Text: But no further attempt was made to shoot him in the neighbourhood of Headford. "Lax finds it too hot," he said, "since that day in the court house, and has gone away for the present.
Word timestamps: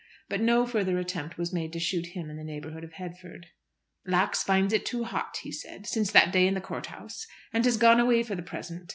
But 0.29 0.41
no 0.41 0.65
further 0.65 0.97
attempt 0.97 1.37
was 1.37 1.53
made 1.53 1.71
to 1.73 1.79
shoot 1.79 2.07
him 2.15 2.27
in 2.31 2.35
the 2.37 2.43
neighbourhood 2.43 2.83
of 2.83 2.93
Headford. 2.93 3.45
"Lax 4.03 4.41
finds 4.41 4.73
it 4.73 4.83
too 4.83 5.03
hot," 5.03 5.37
he 5.43 5.51
said, 5.51 5.85
"since 5.85 6.11
that 6.11 6.31
day 6.31 6.47
in 6.47 6.55
the 6.55 6.59
court 6.59 6.87
house, 6.87 7.27
and 7.53 7.63
has 7.65 7.77
gone 7.77 7.99
away 7.99 8.23
for 8.23 8.33
the 8.33 8.41
present. 8.41 8.89